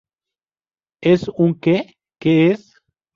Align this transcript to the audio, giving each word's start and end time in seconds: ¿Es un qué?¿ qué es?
¿Es 1.03 1.27
un 1.27 1.59
qué?¿ 1.59 1.93
qué 2.19 2.47
es? 2.53 2.73